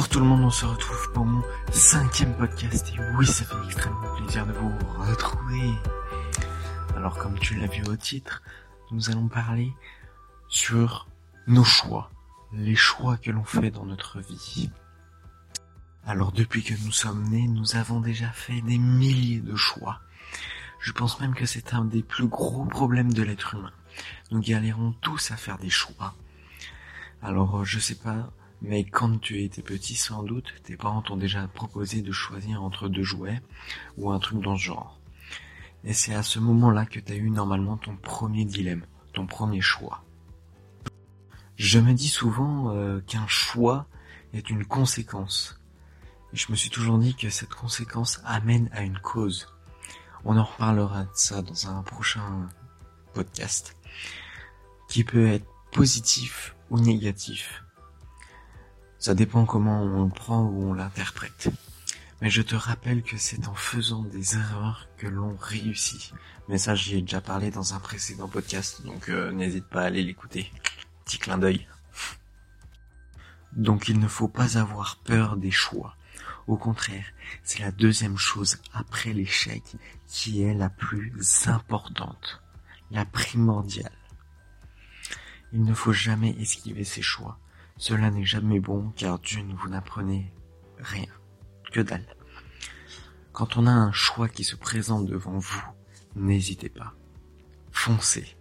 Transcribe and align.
Bonjour 0.00 0.12
tout 0.12 0.20
le 0.20 0.24
monde, 0.24 0.44
on 0.44 0.50
se 0.50 0.64
retrouve 0.64 1.12
pour 1.12 1.26
mon 1.26 1.42
cinquième 1.70 2.34
podcast 2.34 2.90
et 2.96 3.00
oui, 3.18 3.26
ça 3.26 3.44
fait 3.44 3.66
extrêmement 3.66 4.16
plaisir 4.16 4.46
de 4.46 4.52
vous 4.54 4.72
retrouver. 4.98 5.74
Alors 6.96 7.18
comme 7.18 7.38
tu 7.38 7.54
l'as 7.56 7.66
vu 7.66 7.82
au 7.86 7.96
titre, 7.96 8.42
nous 8.92 9.10
allons 9.10 9.28
parler 9.28 9.70
sur 10.48 11.06
nos 11.46 11.64
choix, 11.64 12.10
les 12.54 12.76
choix 12.76 13.18
que 13.18 13.30
l'on 13.30 13.44
fait 13.44 13.70
dans 13.70 13.84
notre 13.84 14.20
vie. 14.20 14.70
Alors 16.06 16.32
depuis 16.32 16.62
que 16.62 16.72
nous 16.82 16.92
sommes 16.92 17.28
nés, 17.28 17.46
nous 17.46 17.76
avons 17.76 18.00
déjà 18.00 18.30
fait 18.30 18.62
des 18.62 18.78
milliers 18.78 19.40
de 19.40 19.54
choix. 19.54 20.00
Je 20.80 20.92
pense 20.92 21.20
même 21.20 21.34
que 21.34 21.44
c'est 21.44 21.74
un 21.74 21.84
des 21.84 22.02
plus 22.02 22.26
gros 22.26 22.64
problèmes 22.64 23.12
de 23.12 23.22
l'être 23.22 23.54
humain. 23.54 23.72
Nous 24.30 24.40
galérons 24.40 24.94
tous 25.02 25.30
à 25.30 25.36
faire 25.36 25.58
des 25.58 25.68
choix. 25.68 26.14
Alors 27.20 27.66
je 27.66 27.78
sais 27.78 27.96
pas 27.96 28.32
mais 28.62 28.84
quand 28.84 29.18
tu 29.18 29.42
étais 29.42 29.62
petit, 29.62 29.94
sans 29.94 30.22
doute, 30.22 30.52
tes 30.64 30.76
parents 30.76 31.02
t'ont 31.02 31.16
déjà 31.16 31.46
proposé 31.48 32.02
de 32.02 32.12
choisir 32.12 32.62
entre 32.62 32.88
deux 32.88 33.02
jouets 33.02 33.40
ou 33.96 34.10
un 34.10 34.18
truc 34.18 34.40
dans 34.40 34.56
ce 34.56 34.64
genre. 34.64 35.00
Et 35.84 35.94
c'est 35.94 36.14
à 36.14 36.22
ce 36.22 36.38
moment-là 36.38 36.84
que 36.84 37.00
tu 37.00 37.12
as 37.12 37.16
eu 37.16 37.30
normalement 37.30 37.78
ton 37.78 37.96
premier 37.96 38.44
dilemme, 38.44 38.84
ton 39.14 39.26
premier 39.26 39.62
choix. 39.62 40.04
Je 41.56 41.78
me 41.78 41.94
dis 41.94 42.08
souvent 42.08 42.74
euh, 42.74 43.00
qu'un 43.00 43.26
choix 43.26 43.86
est 44.34 44.50
une 44.50 44.64
conséquence. 44.64 45.58
Et 46.32 46.36
je 46.36 46.50
me 46.50 46.56
suis 46.56 46.70
toujours 46.70 46.98
dit 46.98 47.14
que 47.14 47.30
cette 47.30 47.54
conséquence 47.54 48.20
amène 48.24 48.68
à 48.72 48.82
une 48.82 48.98
cause. 48.98 49.48
On 50.24 50.36
en 50.36 50.44
reparlera 50.44 51.04
de 51.04 51.10
ça 51.14 51.40
dans 51.40 51.68
un 51.68 51.82
prochain 51.82 52.48
podcast. 53.14 53.76
Qui 54.88 55.02
peut 55.04 55.28
être 55.28 55.46
positif 55.72 56.54
ou 56.68 56.78
négatif. 56.78 57.62
Ça 59.00 59.14
dépend 59.14 59.46
comment 59.46 59.82
on 59.82 60.04
le 60.04 60.10
prend 60.10 60.42
ou 60.42 60.68
on 60.68 60.74
l'interprète. 60.74 61.48
Mais 62.20 62.28
je 62.28 62.42
te 62.42 62.54
rappelle 62.54 63.02
que 63.02 63.16
c'est 63.16 63.48
en 63.48 63.54
faisant 63.54 64.02
des 64.02 64.36
erreurs 64.36 64.88
que 64.98 65.06
l'on 65.06 65.34
réussit. 65.40 66.12
Mais 66.50 66.58
ça, 66.58 66.74
j'y 66.74 66.98
ai 66.98 67.00
déjà 67.00 67.22
parlé 67.22 67.50
dans 67.50 67.72
un 67.72 67.80
précédent 67.80 68.28
podcast, 68.28 68.84
donc 68.84 69.08
euh, 69.08 69.32
n'hésite 69.32 69.64
pas 69.64 69.80
à 69.80 69.86
aller 69.86 70.02
l'écouter. 70.02 70.52
Petit 71.06 71.18
clin 71.18 71.38
d'œil. 71.38 71.66
Donc 73.52 73.88
il 73.88 73.98
ne 73.98 74.06
faut 74.06 74.28
pas 74.28 74.58
avoir 74.58 74.98
peur 74.98 75.38
des 75.38 75.50
choix. 75.50 75.96
Au 76.46 76.58
contraire, 76.58 77.06
c'est 77.42 77.60
la 77.60 77.72
deuxième 77.72 78.18
chose 78.18 78.58
après 78.74 79.14
l'échec 79.14 79.62
qui 80.06 80.42
est 80.42 80.52
la 80.52 80.68
plus 80.68 81.46
importante, 81.46 82.42
la 82.90 83.06
primordiale. 83.06 83.96
Il 85.54 85.64
ne 85.64 85.72
faut 85.72 85.94
jamais 85.94 86.36
esquiver 86.38 86.84
ses 86.84 87.02
choix. 87.02 87.38
Cela 87.80 88.10
n'est 88.10 88.26
jamais 88.26 88.60
bon 88.60 88.92
car 88.94 89.18
Dieu 89.18 89.40
ne 89.40 89.54
vous 89.54 89.70
n'apprenez 89.70 90.30
rien. 90.78 91.06
Que 91.72 91.80
dalle. 91.80 92.04
Quand 93.32 93.56
on 93.56 93.66
a 93.66 93.70
un 93.70 93.90
choix 93.90 94.28
qui 94.28 94.44
se 94.44 94.54
présente 94.54 95.06
devant 95.06 95.38
vous, 95.38 95.64
n'hésitez 96.14 96.68
pas. 96.68 96.92
Foncez. 97.72 98.36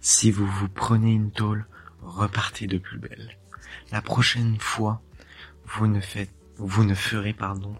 Si 0.00 0.32
vous 0.32 0.48
vous 0.48 0.68
prenez 0.68 1.12
une 1.12 1.30
tôle, 1.30 1.64
repartez 2.02 2.66
de 2.66 2.78
plus 2.78 2.98
belle. 2.98 3.38
La 3.92 4.02
prochaine 4.02 4.58
fois, 4.58 5.00
vous 5.66 5.86
ne 5.86 6.00
faites, 6.00 6.34
vous 6.56 6.82
ne 6.82 6.96
ferez, 6.96 7.34
pardon, 7.34 7.76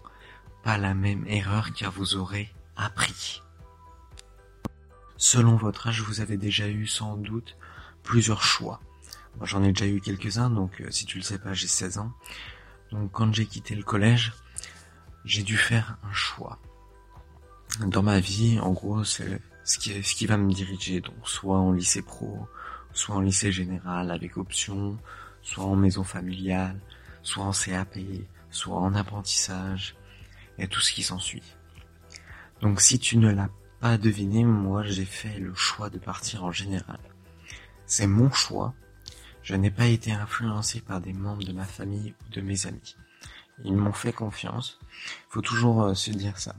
pas 0.63 0.77
la 0.77 0.93
même 0.93 1.27
erreur 1.27 1.73
car 1.73 1.91
vous 1.91 2.15
aurez 2.15 2.49
appris. 2.77 3.43
Selon 5.17 5.57
votre 5.57 5.87
âge, 5.87 6.01
vous 6.01 6.21
avez 6.21 6.37
déjà 6.37 6.69
eu 6.69 6.87
sans 6.87 7.17
doute 7.17 7.57
plusieurs 8.03 8.41
choix. 8.41 8.79
J'en 9.41 9.63
ai 9.63 9.71
déjà 9.71 9.87
eu 9.87 10.01
quelques-uns, 10.01 10.49
donc 10.49 10.81
euh, 10.81 10.91
si 10.91 11.05
tu 11.05 11.17
le 11.17 11.23
sais 11.23 11.39
pas, 11.39 11.53
j'ai 11.53 11.67
16 11.67 11.97
ans. 11.97 12.11
Donc 12.91 13.11
quand 13.11 13.33
j'ai 13.33 13.45
quitté 13.45 13.75
le 13.75 13.83
collège, 13.83 14.33
j'ai 15.25 15.43
dû 15.43 15.57
faire 15.57 15.97
un 16.03 16.13
choix. 16.13 16.59
Dans 17.79 18.03
ma 18.03 18.19
vie, 18.19 18.59
en 18.59 18.71
gros, 18.71 19.03
c'est 19.03 19.41
ce 19.63 19.79
qui, 19.79 20.03
ce 20.03 20.15
qui 20.15 20.25
va 20.25 20.37
me 20.37 20.51
diriger. 20.51 21.01
Donc 21.01 21.15
soit 21.23 21.57
en 21.57 21.71
lycée 21.71 22.01
pro, 22.01 22.47
soit 22.93 23.15
en 23.15 23.21
lycée 23.21 23.51
général 23.51 24.11
avec 24.11 24.37
option, 24.37 24.97
soit 25.41 25.63
en 25.63 25.75
maison 25.75 26.03
familiale, 26.03 26.79
soit 27.23 27.43
en 27.43 27.51
CAP, 27.51 27.97
soit 28.49 28.77
en 28.77 28.93
apprentissage, 28.93 29.95
et 30.57 30.67
tout 30.67 30.81
ce 30.81 30.91
qui 30.91 31.03
s'ensuit. 31.03 31.43
Donc 32.61 32.81
si 32.81 32.99
tu 32.99 33.17
ne 33.17 33.31
l'as 33.31 33.49
pas 33.79 33.97
deviné, 33.97 34.43
moi 34.43 34.83
j'ai 34.83 35.05
fait 35.05 35.39
le 35.39 35.53
choix 35.55 35.89
de 35.89 35.97
partir 35.97 36.43
en 36.43 36.51
général. 36.51 36.99
C'est 37.85 38.07
mon 38.07 38.31
choix, 38.31 38.73
je 39.43 39.55
n'ai 39.55 39.71
pas 39.71 39.87
été 39.87 40.11
influencé 40.11 40.81
par 40.81 41.01
des 41.01 41.13
membres 41.13 41.43
de 41.43 41.53
ma 41.53 41.65
famille 41.65 42.13
ou 42.25 42.33
de 42.33 42.41
mes 42.41 42.67
amis. 42.67 42.95
Ils 43.63 43.75
m'ont 43.75 43.93
fait 43.93 44.13
confiance. 44.13 44.79
Il 44.91 45.33
faut 45.33 45.41
toujours 45.41 45.83
euh, 45.83 45.93
se 45.93 46.11
dire 46.11 46.37
ça. 46.37 46.55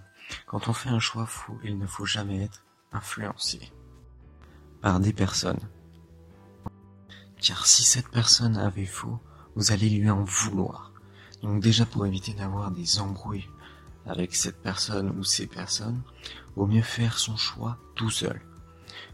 Quand 0.46 0.68
on 0.68 0.72
fait 0.72 0.88
un 0.88 0.98
choix 0.98 1.26
fou, 1.26 1.58
il 1.64 1.78
ne 1.78 1.86
faut 1.86 2.06
jamais 2.06 2.42
être 2.42 2.64
influencé 2.92 3.72
par 4.80 5.00
des 5.00 5.12
personnes. 5.12 5.68
Car 7.40 7.66
si 7.66 7.82
cette 7.82 8.08
personne 8.08 8.56
avait 8.56 8.86
faux, 8.86 9.18
vous 9.56 9.72
allez 9.72 9.88
lui 9.90 10.10
en 10.10 10.24
vouloir. 10.24 10.92
Donc 11.42 11.60
déjà 11.60 11.84
pour 11.84 12.06
éviter 12.06 12.34
d'avoir 12.34 12.70
des 12.70 13.00
embrouilles 13.00 13.48
avec 14.06 14.34
cette 14.34 14.60
personne 14.62 15.10
ou 15.18 15.24
ces 15.24 15.46
personnes, 15.46 16.02
vaut 16.56 16.66
mieux 16.66 16.82
faire 16.82 17.18
son 17.18 17.36
choix 17.36 17.78
tout 17.94 18.10
seul. 18.10 18.40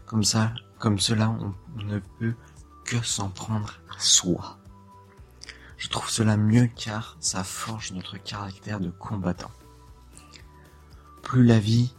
Comme 0.05 0.23
ça, 0.23 0.53
comme 0.79 0.99
cela, 0.99 1.29
on 1.29 1.53
ne 1.83 1.99
peut 2.19 2.35
que 2.89 3.05
s'en 3.05 3.29
prendre 3.29 3.79
à 3.95 3.99
soi. 3.99 4.57
Je 5.77 5.89
trouve 5.89 6.09
cela 6.09 6.37
mieux 6.37 6.65
car 6.65 7.17
ça 7.19 7.43
forge 7.43 7.91
notre 7.91 8.17
caractère 8.17 8.79
de 8.79 8.89
combattant. 8.89 9.51
Plus 11.21 11.45
la 11.45 11.59
vie, 11.59 11.93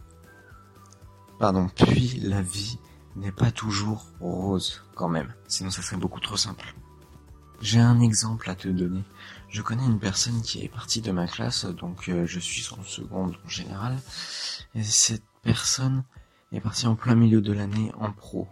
pardon, 1.39 1.69
puis 1.69 2.19
la 2.19 2.41
vie 2.41 2.77
n'est 3.15 3.31
pas 3.31 3.51
toujours 3.51 4.05
rose 4.19 4.83
quand 4.93 5.07
même, 5.07 5.33
sinon 5.47 5.69
ça 5.69 5.81
serait 5.81 5.95
beaucoup 5.95 6.19
trop 6.19 6.35
simple. 6.35 6.75
J'ai 7.61 7.79
un 7.79 8.01
exemple 8.01 8.49
à 8.49 8.55
te 8.55 8.67
donner. 8.67 9.03
Je 9.47 9.61
connais 9.61 9.85
une 9.85 9.99
personne 9.99 10.41
qui 10.41 10.61
est 10.61 10.69
partie 10.69 10.99
de 10.99 11.13
ma 11.13 11.27
classe, 11.27 11.63
donc 11.63 12.09
euh, 12.09 12.25
je 12.25 12.39
suis 12.39 12.67
en 12.77 12.83
seconde 12.83 13.37
en 13.45 13.47
général, 13.49 13.97
et 14.75 14.83
cette 14.83 15.23
personne 15.41 16.03
est 16.51 16.59
partie 16.59 16.87
en 16.87 16.95
plein 16.95 17.15
milieu 17.15 17.39
de 17.39 17.53
l'année 17.53 17.93
en 17.97 18.11
pro. 18.11 18.49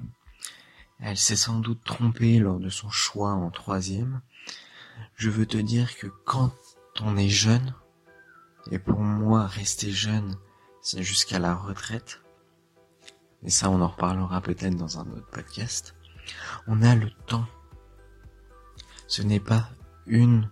Elle 1.02 1.18
s'est 1.18 1.36
sans 1.36 1.60
doute 1.60 1.84
trompée 1.84 2.40
lors 2.40 2.60
de 2.60 2.70
son 2.70 2.90
choix 2.90 3.32
en 3.32 3.50
troisième. 3.50 4.22
Je 5.16 5.30
veux 5.30 5.46
te 5.46 5.58
dire 5.58 5.96
que 5.98 6.08
quand 6.26 6.54
on 7.02 7.16
est 7.16 7.30
jeune, 7.30 7.74
et 8.72 8.80
pour 8.80 9.00
moi 9.00 9.48
rester 9.48 9.92
jeune, 9.92 10.38
c'est 10.82 11.04
jusqu'à 11.04 11.40
la 11.40 11.56
retraite, 11.56 12.22
et 13.44 13.50
ça 13.50 13.70
on 13.70 13.82
en 13.82 13.88
reparlera 13.88 14.42
peut-être 14.42 14.76
dans 14.76 15.00
un 15.00 15.10
autre 15.12 15.30
podcast, 15.32 15.96
on 16.68 16.82
a 16.82 16.96
le 16.96 17.10
temps. 17.28 17.48
Ce 19.08 19.22
n'est 19.22 19.40
pas 19.40 19.70
une 20.06 20.50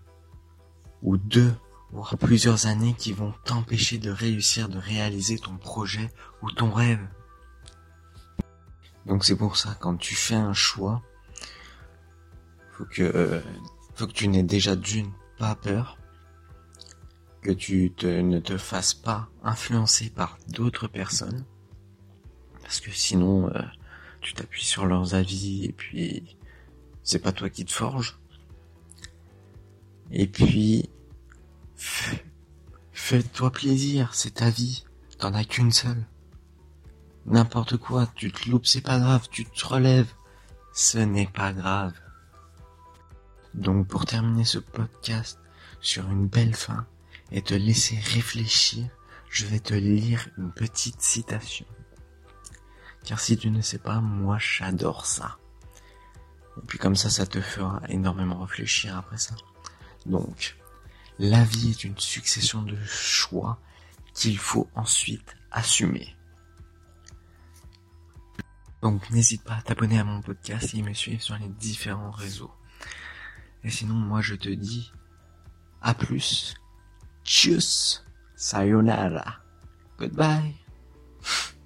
ou 1.03 1.17
deux, 1.17 1.53
voire 1.91 2.17
plusieurs 2.17 2.67
années 2.67 2.95
qui 2.97 3.11
vont 3.11 3.33
t'empêcher 3.43 3.97
de 3.97 4.09
réussir 4.09 4.69
de 4.69 4.79
réaliser 4.79 5.37
ton 5.37 5.57
projet 5.57 6.09
ou 6.41 6.51
ton 6.51 6.71
rêve. 6.71 7.05
Donc 9.07 9.23
c'est 9.23 9.37
pour 9.37 9.55
ça, 9.55 9.75
quand 9.79 9.95
tu 9.95 10.15
fais 10.15 10.35
un 10.35 10.53
choix, 10.53 11.01
faut 12.71 12.85
que, 12.85 13.03
euh, 13.03 13.41
faut 13.95 14.05
que 14.05 14.11
tu 14.11 14.27
n'aies 14.27 14.43
déjà 14.43 14.75
d'une 14.75 15.11
pas 15.37 15.55
peur, 15.55 15.97
que 17.41 17.51
tu 17.51 17.93
ne 18.03 18.39
te 18.39 18.57
fasses 18.57 18.93
pas 18.93 19.29
influencer 19.43 20.09
par 20.09 20.37
d'autres 20.49 20.87
personnes, 20.87 21.45
parce 22.61 22.81
que 22.81 22.91
sinon 22.91 23.49
euh, 23.55 23.61
tu 24.19 24.33
t'appuies 24.33 24.65
sur 24.65 24.85
leurs 24.85 25.15
avis 25.15 25.63
et 25.63 25.71
puis 25.71 26.37
c'est 27.01 27.19
pas 27.19 27.31
toi 27.31 27.49
qui 27.49 27.63
te 27.63 27.71
forge. 27.71 28.19
Et 30.11 30.27
puis 30.27 30.89
fais-toi 32.91 33.51
plaisir, 33.51 34.13
c'est 34.13 34.35
ta 34.35 34.49
vie, 34.49 34.83
t'en 35.17 35.33
as 35.33 35.45
qu'une 35.45 35.71
seule. 35.71 36.05
N'importe 37.27 37.75
quoi, 37.75 38.07
tu 38.15 38.31
te 38.31 38.49
loupes, 38.49 38.65
c'est 38.65 38.81
pas 38.81 38.99
grave, 38.99 39.27
tu 39.29 39.45
te 39.45 39.65
relèves. 39.65 40.11
Ce 40.73 40.97
n'est 40.97 41.27
pas 41.27 41.51
grave. 41.51 41.93
Donc 43.53 43.87
pour 43.87 44.05
terminer 44.05 44.45
ce 44.45 44.59
podcast 44.59 45.39
sur 45.81 46.09
une 46.09 46.27
belle 46.27 46.55
fin 46.55 46.85
et 47.31 47.41
te 47.41 47.53
laisser 47.53 47.97
réfléchir, 47.97 48.87
je 49.29 49.45
vais 49.45 49.59
te 49.59 49.73
lire 49.73 50.29
une 50.37 50.51
petite 50.51 51.01
citation. 51.01 51.65
Car 53.03 53.19
si 53.19 53.37
tu 53.37 53.51
ne 53.51 53.61
sais 53.61 53.79
pas, 53.79 53.99
moi 53.99 54.37
j'adore 54.39 55.05
ça. 55.05 55.37
Et 56.57 56.65
puis 56.65 56.77
comme 56.77 56.95
ça, 56.95 57.09
ça 57.09 57.25
te 57.25 57.41
fera 57.41 57.81
énormément 57.89 58.39
réfléchir 58.39 58.95
après 58.95 59.17
ça. 59.17 59.35
Donc, 60.05 60.55
la 61.19 61.43
vie 61.43 61.71
est 61.71 61.83
une 61.83 61.97
succession 61.97 62.61
de 62.61 62.77
choix 62.85 63.59
qu'il 64.13 64.37
faut 64.37 64.69
ensuite 64.75 65.35
assumer. 65.51 66.16
Donc 68.81 69.09
n'hésite 69.09 69.43
pas 69.43 69.55
à 69.55 69.61
t'abonner 69.61 69.99
à 69.99 70.03
mon 70.03 70.21
podcast 70.21 70.73
et 70.73 70.81
me 70.81 70.93
suivre 70.93 71.21
sur 71.21 71.37
les 71.37 71.47
différents 71.47 72.11
réseaux. 72.11 72.51
Et 73.63 73.69
sinon, 73.69 73.95
moi 73.95 74.21
je 74.21 74.35
te 74.35 74.49
dis 74.49 74.91
à 75.81 75.93
plus. 75.93 76.55
Tchuss. 77.23 78.05
Sayonara. 78.35 79.39
Goodbye. 79.97 80.55